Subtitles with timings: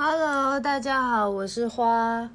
[0.00, 2.30] Hello，大家好，我是花。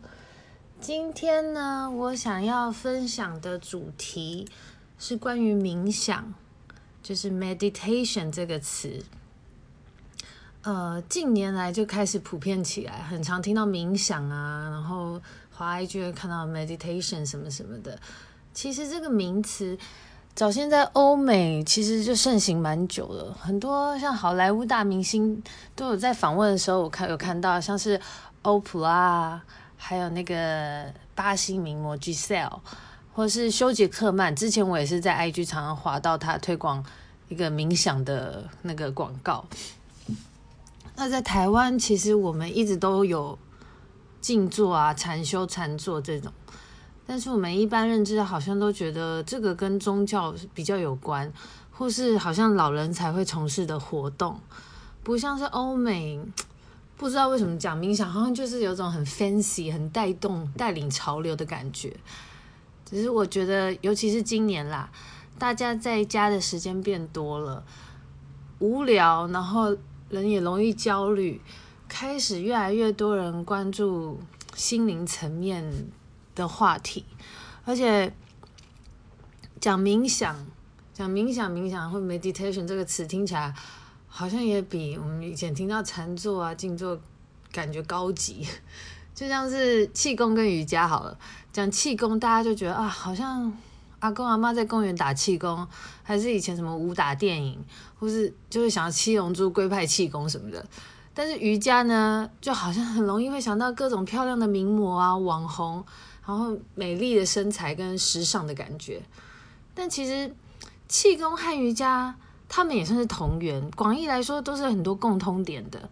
[0.81, 4.45] 今天呢，我想要分享的主题
[4.99, 6.33] 是关于冥想，
[7.01, 9.05] 就是 meditation 这个词。
[10.63, 17.97] 呃，近年来就开始普遍起来，很常听到冥想啊，然后华 IG 会看到 meditation 什么什么的。
[18.53, 19.77] 其实这个名词。
[20.35, 25.41] 早先在欧美其实就盛行蛮久了，很多像好莱坞大明星
[25.75, 28.01] 都有在访问的时候，我看有看到像是
[28.41, 29.39] 欧普拉，
[29.77, 32.59] 还有那个巴西名模 Giselle，
[33.13, 34.35] 或是休杰克曼。
[34.35, 36.83] 之前我也是在 IG 常常滑到他推广
[37.29, 39.45] 一个冥想的那个广告。
[40.95, 43.37] 那在台湾，其实我们一直都有
[44.19, 46.33] 静坐啊、禅修、禅坐这种。
[47.05, 51.31] 但是我们一般认知好像都觉得这个跟宗教比较有关，
[51.71, 54.39] 或是好像老人才会从事的活动，
[55.03, 56.19] 不像是欧美，
[56.95, 61.93] 不知道为什么讲冥想好像就是有种很 fancy、很带动、带领潮流的感觉。
[62.85, 64.89] 只是我觉得，尤其是今年啦，
[65.37, 67.63] 大家在家的时间变多了，
[68.59, 69.75] 无聊，然后
[70.09, 71.41] 人也容易焦虑，
[71.89, 74.19] 开始越来越多人关注
[74.55, 75.65] 心灵层面
[76.35, 77.05] 的话题，
[77.65, 78.13] 而且
[79.59, 80.35] 讲冥想，
[80.93, 83.53] 讲冥想，冥想或 meditation 这个词听起来
[84.07, 86.99] 好像也比我们以前听到禅坐啊、静坐
[87.51, 88.45] 感觉高级，
[89.15, 91.17] 就像是气功跟瑜伽好了。
[91.51, 93.51] 讲气功，大家就觉得啊，好像
[93.99, 95.67] 阿公阿妈在公园打气功，
[96.01, 97.63] 还是以前什么武打电影，
[97.99, 100.65] 或是就是想要七龙珠龟派气功什么的。
[101.13, 105.85] 但是瑜伽呢，就好像很容易会想到各种漂亮的名模啊、网红。
[106.25, 109.01] 然后美丽的身材跟时尚的感觉，
[109.73, 110.33] 但其实
[110.87, 112.15] 气功和瑜伽，
[112.47, 113.69] 他们也算是同源。
[113.71, 115.89] 广义来说，都是很多共通点的，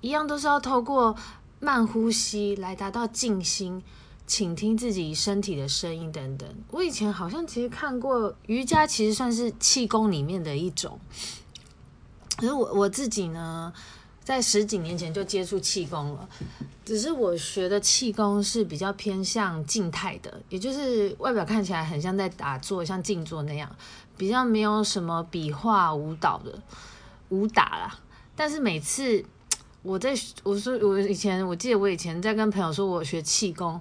[0.00, 1.16] 一样都是要透过
[1.60, 3.82] 慢呼吸来达到静心、
[4.26, 6.48] 倾听自己身体的声音等等。
[6.70, 10.98] 我以前好像其实看过瑜伽，其实算是气功里面的一种。
[12.36, 13.72] 可是我我自己呢，
[14.24, 16.28] 在十几年前就接触气功了，
[16.82, 23.70] 只是我学的气功是比较偏向静态的，也就是外表看起来很像在打坐，像静坐那样，
[24.16, 26.58] 比较没有什么笔画舞蹈的
[27.28, 27.98] 武打啦。
[28.34, 29.22] 但是每次
[29.82, 33.78] 我在我说我以前我记得我以前在跟朋友说我学气功，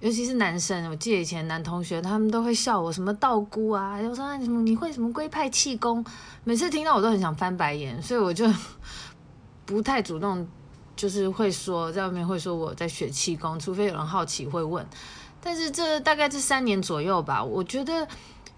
[0.00, 6.04] 尤其是男生，我记得以前男同学他们都会笑我什么道姑啊，有时候什么你会什么龟派气功，
[6.44, 8.46] 每次听到我都很想翻白眼，所以我就。
[9.66, 10.46] 不太主动，
[10.94, 14.86] 就是会说在外面会说我在学气功，除非有人好奇会问。
[15.42, 18.08] 但是这大概这三年左右吧，我觉得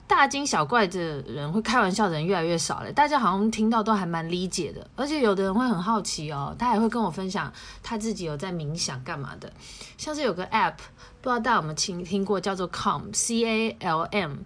[0.07, 2.93] 大惊小怪的人会开玩笑的人越来越少了。
[2.93, 7.53] 大家好像听到都还蛮理解的，而且有的人会很好奇哦，他还会跟我分享
[7.83, 9.53] 他自己有在冥想干嘛的。
[9.97, 10.77] 像是有个 app，
[11.21, 14.37] 不知道大家有没有听听过，叫做 Calm C A L M。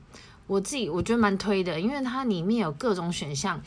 [0.49, 3.61] 我自己我觉得蛮推的，因为它里面有各种选项，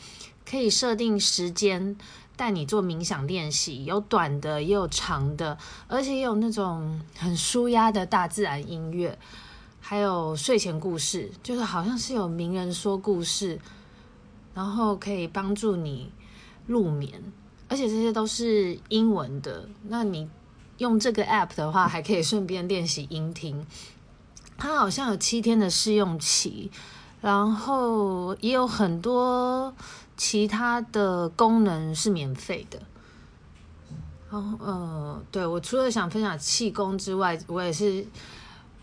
[0.48, 1.96] 可以设定时间。
[2.36, 5.56] 带你做冥想练习，有短的，也有长的，
[5.88, 9.18] 而且也有那种很舒压的大自然音乐，
[9.80, 13.58] 还有睡前故事，就是好像是有名人说故事，
[14.52, 16.12] 然后可以帮助你
[16.66, 17.22] 入眠，
[17.68, 19.66] 而且这些都是英文的。
[19.84, 20.28] 那你
[20.76, 23.66] 用这个 app 的话，还可以顺便练习音听。
[24.58, 26.70] 它好像有七天的试用期，
[27.22, 29.74] 然后也有很多。
[30.16, 32.80] 其他的功能是免费的。
[34.30, 38.04] 然后，呃，对，我除了想分享气功之外，我也是，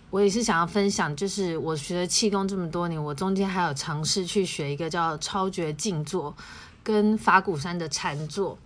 [0.09, 6.33] 我也是想要分享，就是我学了气功这么多年，我中间还有尝试去学一个叫超觉静坐
[6.81, 8.57] 跟法鼓山的禅坐。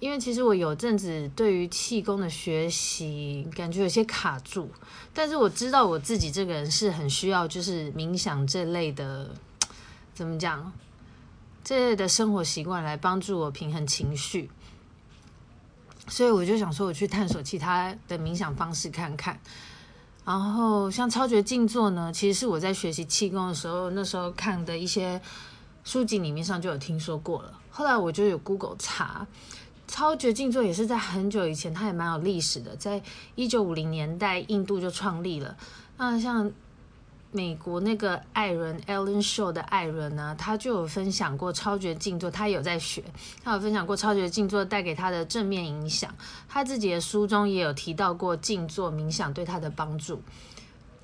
[0.00, 4.70] 因为其实我有阵子对于气功的学习感觉有些卡住，
[5.12, 9.30] 但是我知道我自己这个人是很需要就是冥想这类的，
[10.14, 10.72] 怎么讲？
[11.68, 14.48] 这类的生活习惯来帮助我平衡情绪，
[16.06, 19.38] 所以我就想说，我去探索其他的冥想方式看看。
[20.24, 25.20] 然后像超觉静坐呢，其实是我在学习气功的时候，那时候看的一些
[25.84, 27.52] 书籍里面上就有听说过了。
[27.70, 29.26] 后来我就有 Google 查，
[29.86, 33.02] 超觉静坐也是在很久以前，它也蛮有历史的，在
[33.34, 35.54] 一九五零年代印度就创立了。
[35.98, 36.50] 那像。
[37.30, 43.04] 美国那个艾伦 Ellen Show 的艾伦呢，他就有分享过超觉静坐，他有在学，
[43.44, 46.14] 他有分享过超觉静坐带给他的正面影响。
[46.48, 50.22] 他自己的书中也有提到过静坐冥想对他的帮助。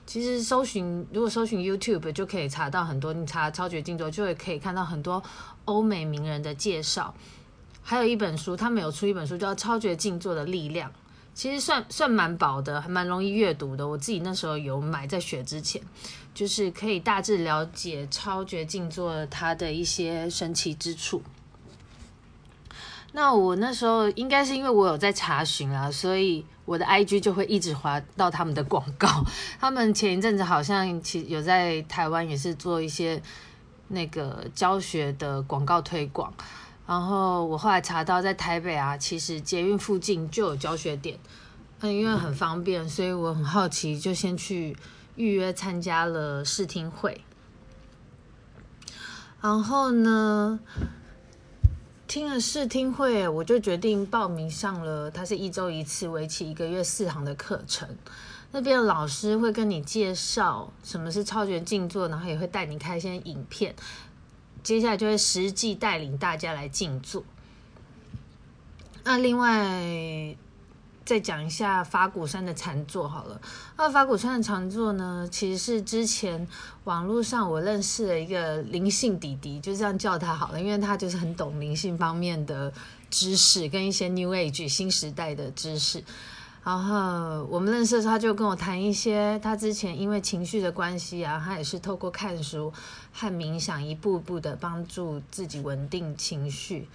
[0.06, 5.22] 其实搜寻，如果搜寻 YouTube 就可以查到很多，你查超觉静坐就会可以看到很多
[5.66, 7.14] 欧美名人的介绍。
[7.82, 10.90] 还有一本书，他们有出一本书叫《超觉静坐的力量》，
[11.34, 13.86] 其实算算蛮薄的，还蛮容易阅读的。
[13.86, 15.82] 我自己那时候有买，在学之前，
[16.32, 21.20] 就是可以大致了解超觉静坐它的一些神奇之处。
[23.12, 29.24] 那我那时候应该是因为我有在查询啊，所以我的 IG 就会一直滑到他们的广告。
[29.60, 33.20] 他们前一阵子好像其实有在台湾也是做一些
[33.88, 36.32] 那个教学的广告推广。
[36.86, 41.18] 然后我后来查到在台北啊，其实捷运附近就有教学点，
[41.80, 44.76] 嗯，因为很方便，所以我很好奇，就先去
[45.16, 47.22] 预约参加了试听会。
[49.40, 50.60] 然后呢，
[52.06, 55.10] 听了试听会，我就决定报名上了。
[55.10, 57.88] 它是一周一次，为期一个月四堂的课程。
[58.52, 63.74] 那边的老师会跟你介绍什么是超觉静坐，然后也会带你看一些影片。
[64.64, 67.22] 接下来就会实际带领大家来静坐。
[69.04, 70.34] 那另外
[71.04, 73.38] 再讲一下法鼓山的禅坐好了。
[73.76, 76.48] 那法鼓山的禅坐呢，其实是之前
[76.84, 82.72] 网络上我认识了一个灵性弟弟，就这样叫他好了，因为他就是很懂灵性方面的
[83.10, 86.02] 知识跟一些 New Age 新时代的知识。
[86.64, 92.72] 然后我们认识的时候，他就跟我谈一些他之前因为情绪的关系啊，他也是透过看书
[93.12, 96.88] 和冥想，一步步的帮助自己稳定情绪。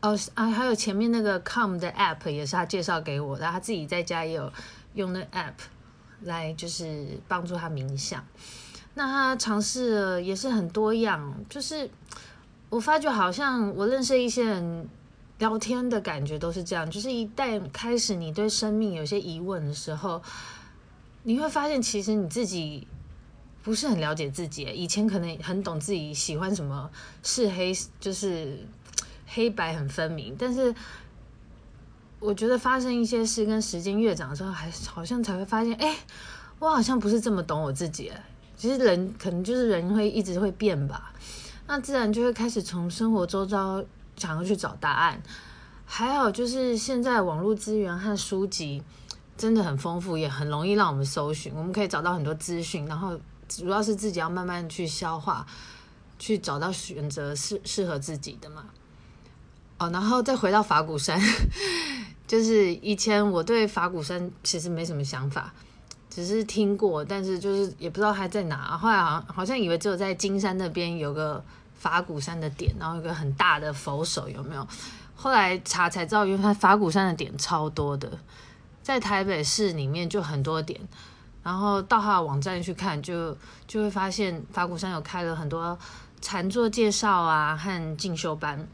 [0.00, 4.52] 哦啊，还有前面那个 Calm 的 App 也是他介绍给我的，他自己在家也有
[4.94, 5.52] 用那 App
[6.22, 8.24] 来就是帮助他冥想。
[8.94, 11.88] 那他尝试了也是很多样，就是
[12.70, 14.88] 我发觉好像我认识一些人。
[15.42, 20.22] 聊天的感觉都是这样，就是一旦开始你对生命有些疑问的时候，
[21.24, 22.86] 你会发现其实你自己
[23.60, 24.62] 不是很了解自己。
[24.62, 26.88] 以前可能很懂自己喜欢什么，
[27.24, 28.64] 是黑就是
[29.26, 30.72] 黑白很分明，但是
[32.20, 35.96] 我觉得发生一些事跟时间越长之后，还好像才会发现，哎，
[36.60, 38.12] 我好像不是这么懂我自己。
[38.56, 41.12] 其实人可能就是人会一直会变吧，
[41.66, 43.84] 那自然就会开始从生活周遭。
[44.22, 45.20] 想要去找答案，
[45.84, 48.80] 还好就是现在网络资源和书籍
[49.36, 55.44] 真的很丰富，也很容易让我们搜寻，我们可以找到很多资讯，然后主要是自己要慢慢去消化，
[56.20, 58.64] 去找到选择适适合自己的嘛。
[59.78, 61.20] 哦，然后再回到法鼓山，
[62.24, 65.52] 就是以前我对法鼓山其实没什么想法，
[66.08, 71.44] 只是听过，但是就是也不知道它在哪，后来好像好像以为只有在金山那边有个。
[71.82, 74.64] 法鼓山的点，然后一个很大的佛手有没有？
[75.16, 78.08] 后来查才知道，原来法鼓山的点超多的，
[78.84, 80.80] 在台北市里面就很多点。
[81.42, 83.36] 然后到他的网站去看，就
[83.66, 85.76] 就会发现法鼓山有开了很多
[86.20, 88.64] 禅坐介绍啊和进修班。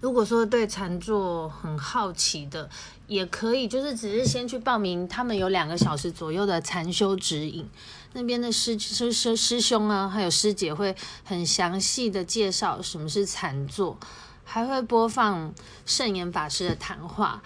[0.00, 2.70] 如果说对禅坐很好奇的，
[3.08, 7.68] 也可以就是只是先去报名，他们有两个小时左右的禅修指引。
[8.16, 13.98] 那边的师师师师兄啊，还有师姐会很详细的介绍什么是禅坐，
[14.42, 15.54] 还会播放
[15.84, 17.42] 圣严法师的谈话，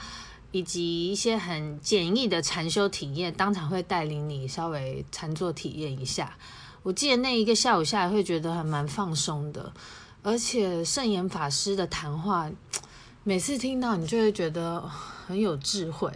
[0.52, 6.38] 以及一些很简易的禅修体验，当场会带领你稍微禅坐体验一下。
[6.84, 9.72] 我记得那一个下午下来会觉得还蛮放松的，
[10.22, 12.48] 而且圣严法师的谈话，
[13.24, 14.80] 每次听到你就会觉得
[15.26, 16.12] 很有智慧。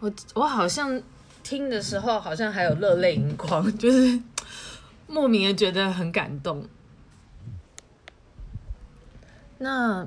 [0.00, 1.02] 我我好像。
[1.48, 4.20] 听的时候好像还有热泪盈眶， 就是
[5.06, 6.68] 莫名的觉得很感动。
[9.56, 10.06] 那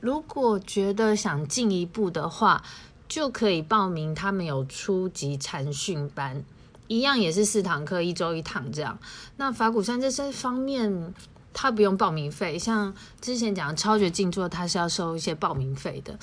[0.00, 2.64] 如果觉得想进一步的话，
[3.06, 6.42] 就可以报名他们有初级禅训班，
[6.88, 8.98] 一样也是四堂课，一周一堂这样。
[9.36, 11.14] 那法鼓山这些方面，
[11.54, 16.18] 他不用报名费，像之前讲超觉静坐，他是要收一些报名费的。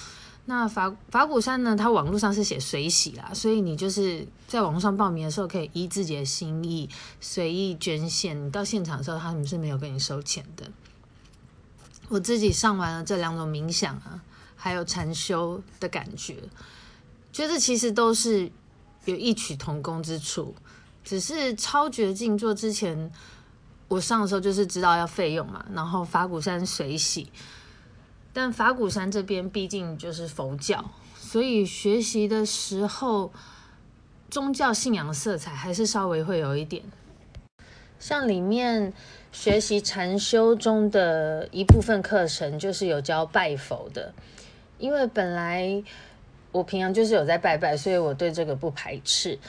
[0.47, 1.75] 那法法鼓山呢？
[1.75, 6.87] 它网络上是写随喜啦，所以你就是在网络上报名的时候，可以依自己的心意
[7.19, 8.45] 随意捐献。
[8.45, 10.69] 你到现场的时候，他们是没有跟你收钱的。
[12.09, 14.21] 我自己上完了这两种冥想啊，
[14.55, 16.37] 还有禅修的感觉，
[17.33, 18.51] 觉得其实都是
[19.05, 20.53] 有异曲同工之处。
[21.03, 23.11] 只是超觉静坐之前，
[23.87, 27.31] 我上的时候就是知道要费用嘛，然后法鼓山水洗。
[28.35, 33.31] 但法鼓山这边毕竟就是佛教，所以学习的时候，
[34.29, 36.83] 宗教信仰色彩还是稍微会有一点。
[37.97, 38.91] 像里面
[39.31, 44.13] 学习禅修中的一部分课程，就是有教拜佛的。
[44.79, 45.81] 因为本来
[46.51, 49.39] 我平常就是有在拜拜，所以我对这个不排斥。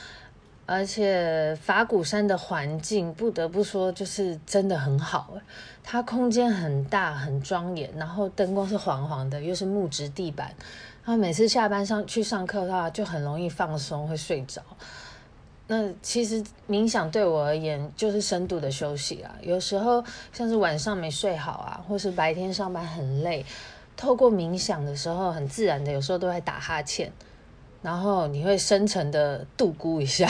[0.68, 5.32] 而且法鼓山的环境不得不说就是真的很好，
[5.84, 10.48] 它空间很大很庄严，然后灯光是黄黄的，又是木质地板，
[11.04, 14.60] 然后每次下班上去上课的话就很容易放松会睡着。
[15.68, 23.46] 那其实冥想对我而言就是深度的休息啊，有时候像是晚上没睡好啊，或是白天上班很累，
[23.96, 27.12] 透过冥想的时候很自然的有时候都会打哈欠，
[27.82, 30.28] 然后你会深沉的度咕一下。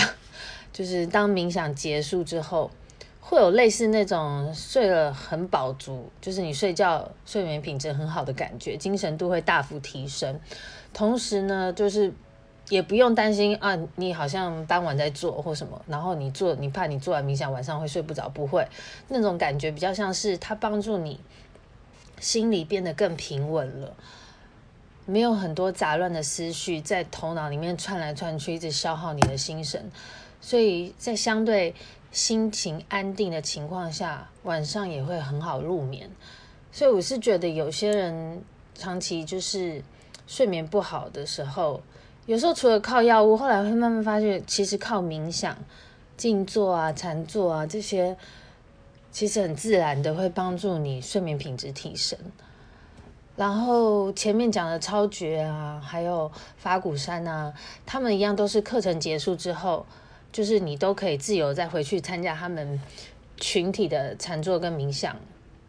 [0.77, 2.71] 就是当冥想结束之后，
[3.19, 10.39] 会有类似那种睡了很饱足，就是你睡觉睡眠品质很好的感觉，精神度会大幅提升。
[10.93, 12.13] 同时呢，就是
[12.69, 18.69] 也不用担心啊，你好像当晚在做或什么，然后你做你怕你做完冥想晚上会睡不着，不会
[19.09, 21.19] 那种感觉，比较像是它帮助你
[22.21, 23.97] 心里变得更平稳了，
[25.07, 29.91] 没有很多杂乱的思绪在头脑里面窜来窜去，一直消耗你的心神。
[30.41, 31.75] 所以在相对
[32.13, 36.09] 心情安定的情况下，晚上也会很好入眠。
[36.71, 38.43] 所以我是觉得有些人
[38.75, 39.83] 长期就是
[40.27, 41.81] 睡眠不好的时候，
[42.27, 45.57] 有时候除了靠药物，后来会慢慢发现，其实靠冥想、
[46.17, 48.17] 静坐啊、禅坐啊这些，
[49.11, 52.19] 其实很自然的会帮助你睡眠品质提升。
[53.37, 57.53] 然后前面讲的超觉啊，还有法鼓山啊，
[57.85, 59.85] 他们一样都是课程结束之后。
[60.37, 62.79] 就是你都可以自由再回去参加他们
[63.39, 65.17] 群体的禅坐跟冥想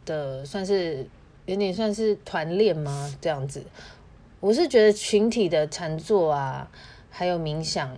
[0.06, 1.08] 的，算是
[1.46, 3.16] 有点算是团练吗？
[3.22, 3.64] 这样子，
[4.42, 6.70] 我是觉得群体的禅坐啊，
[7.10, 7.98] 还有冥想，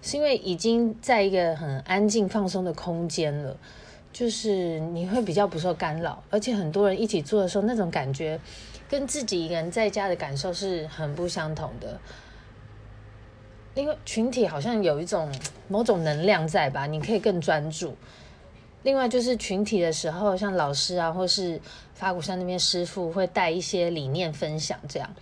[0.00, 3.54] 是因为已经在一个很安静放松的空间了，
[4.10, 8.40] 就是你会比较不受干扰，而且很多人一起做的时候，那种感觉
[8.88, 12.00] 跟自己一个人在家的感受是很不相同的。
[13.76, 15.30] 因为群体好像有一种
[15.68, 17.94] 某种能量在吧，你可以更专注。
[18.84, 21.60] 另外就是群体的时候，像老师啊，或是
[21.92, 25.14] 法鼓山那边师傅会带一些理念分享，这样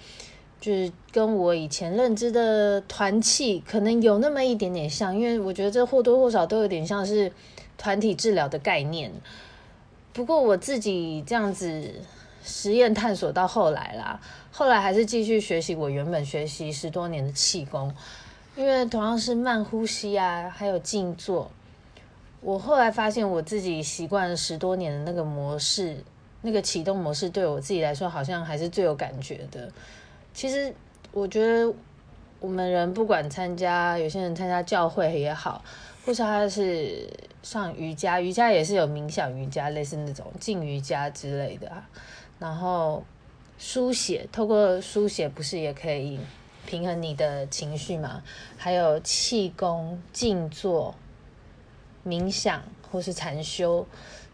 [0.61, 5.17] 就是跟我以前认知的团契可能有那么一点点像。
[5.17, 7.33] 因为我觉得这或多或少都有点像是
[7.77, 9.11] 团体治疗的概念。
[10.13, 11.93] 不过我自己这样子
[12.45, 14.21] 实验探索到后来啦，
[14.53, 17.93] 后来还是继续学习我原本学习十多年的气功。
[18.57, 21.51] 因为同样是慢呼吸啊，还有静坐，
[22.41, 25.97] 我后来发现我自己习惯了十多年的那个模式，
[26.43, 29.69] 那个启动模式对我自己来说好像还是最有感觉的。
[30.33, 30.73] 其实
[31.11, 31.75] 我觉得
[32.39, 35.65] 我们人不管参加，有些人参加教会也好，
[36.07, 37.09] 或是他是
[37.43, 41.89] 上瑜伽，瑜伽也是有冥想瑜伽，类似那种静瑜伽之类的啊。
[42.39, 43.03] 然后
[43.59, 46.21] 书写，透过书写不是也可以
[46.67, 48.23] 平衡你的情绪嘛，
[48.57, 50.95] 还有气功、静坐、
[52.07, 53.87] 冥想或是禅修，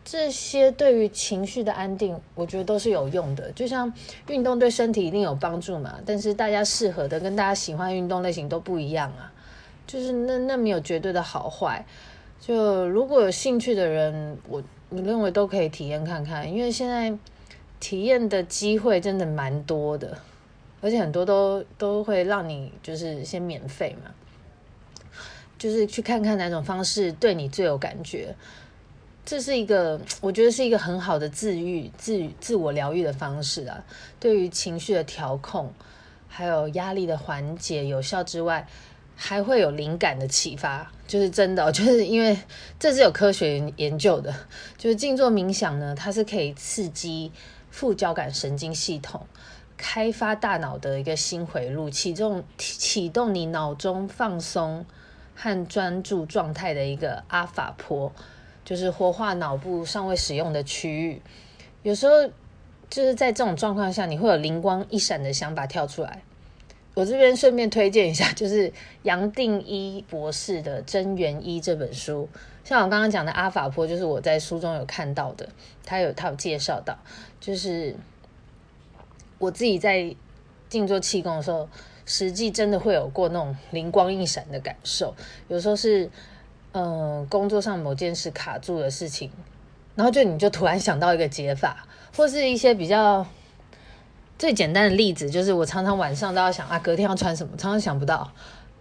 [0.05, 3.51] 这些对于情绪的安定，我觉得都是有用的。
[3.53, 3.93] 就像
[4.29, 9.33] 运动对身体一定有帮助嘛，但是大家适合的跟大家喜欢运动类型都不一样啊。
[9.87, 11.85] 就是那那没有绝对的好坏。
[12.41, 17.13] 就如果有兴趣的人，我我认为都可以体验看看，因为现在
[17.79, 20.17] 体验的机会真的蛮多的。
[20.81, 24.11] 而且很多都都会让你就是先免费嘛，
[25.59, 28.35] 就是去看看哪种方式对你最有感觉。
[29.23, 33.85] 这是一个我觉得是一个很好的自愈、自自我疗愈的方式啊。
[34.19, 35.73] 对于情绪的调控，
[36.27, 38.67] 还有压力的缓解有效之外，
[39.15, 40.91] 还会有灵感的启发。
[41.07, 42.37] 就是真的，就是因为
[42.79, 44.35] 这是有科学研究的。
[44.79, 47.31] 就是静坐冥想呢，它是可以刺激
[47.71, 49.27] 副交感神经系统。
[49.83, 54.85] 开发大脑的一个新回路，启动启动你脑中放松
[55.35, 58.13] 和专注状态的一个阿法波，
[58.63, 61.23] 就是活化脑部尚未使用的区域。
[61.83, 62.31] 有时候
[62.91, 66.23] 就是在这种状况下，你会有灵光一闪的想法跳出来。
[66.93, 68.71] 我这边顺便推荐一下，就是
[69.05, 72.29] 杨定一博士的《真元一》这本书。
[72.63, 75.49] 像我刚刚讲的阿法波，就是我在书中有看到的，
[75.87, 76.99] 他有他有介绍到，
[77.41, 77.97] 就是。
[79.41, 80.15] 我自己在
[80.69, 81.67] 静坐气功的时候，
[82.05, 85.15] 实际真的会有过那种灵光一闪的感受。
[85.49, 86.05] 有时候是，
[86.73, 89.31] 嗯、呃，工作上某件事卡住的事情，
[89.95, 93.27] 然后就你就突然想到一个解法，或是一些比较
[94.39, 98.31] 最简单的例子，就是我常常晚上都要想啊，隔天要穿什么，常常想不到，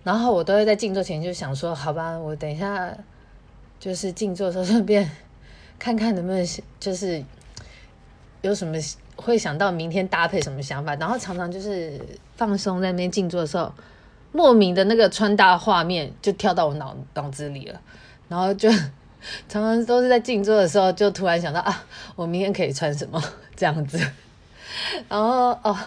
[0.04, 2.94] 然后我都会在静坐前就想说，好吧，我等一下
[3.80, 5.10] 就是静坐的时候顺便
[5.80, 6.46] 看看能不能
[6.82, 7.24] 就是
[8.42, 8.78] 有什么。
[9.22, 12.00] 会想到明天搭配什么想法，然后常常就是
[12.36, 13.72] 放松在那边静坐的时候，
[14.32, 17.80] 莫名的那个穿搭画面就跳到我脑脑子里了，
[18.28, 18.70] 然后就
[19.48, 21.84] 常常都是在静坐的时候，就突然想到啊，
[22.16, 23.22] 我明天可以穿什么
[23.56, 24.00] 这样子。
[25.08, 25.78] 然后哦，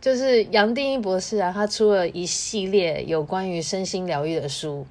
[0.00, 4.86] 就是杨定一博士啊，他出了一系列有关于身心疗愈的书，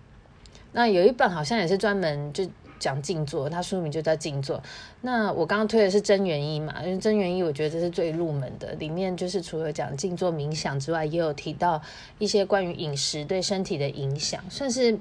[0.71, 2.49] 那有一本好像也是专门就。
[2.79, 4.61] 讲静坐，它书名就叫静坐。
[5.01, 11.81] 那我刚刚推的是真元一嘛，因为真元一我觉得这是最入门的，里面就是除了讲静坐冥想之外，也有提到
[12.17, 14.97] 一些关于饮食对身体的影响，算是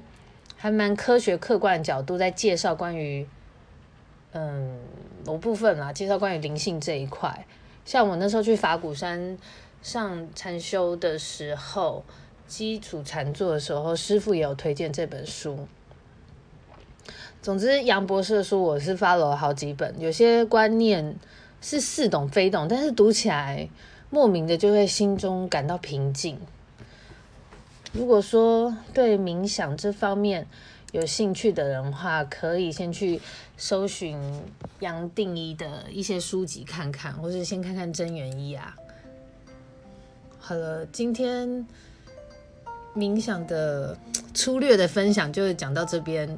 [0.57, 3.25] 还蛮科学客观的角度在介绍关于
[4.33, 4.77] 嗯
[5.25, 7.45] 某部分啦，介绍关于灵性这一块。
[7.85, 9.37] 像我那时候去法鼓山
[9.81, 12.03] 上禅修的时候，
[12.45, 15.67] 基础禅坐的时候，师父也有推荐这本书。
[17.41, 21.15] 总之，杨博士的书我是 follow 了好几本，有些观念
[21.61, 23.69] 是似懂非懂，但是读起来
[24.09, 26.37] 莫名的就会心中感到平静。
[27.93, 30.45] 如果说对冥想这方面
[30.91, 33.21] 有兴趣的人的话，可以先去
[33.55, 34.19] 搜寻
[34.81, 38.75] 杨定一的一些书籍看看，或是先看看真元一啊。
[40.39, 41.65] 好了，今天
[42.93, 43.97] 冥想的
[44.33, 46.37] 粗略的分享就讲到这边。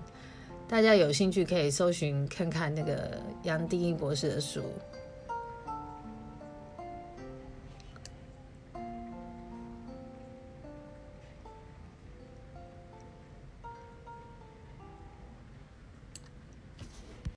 [0.72, 4.64] 大家有兴趣可以搜寻看看那个杨定一博士的书。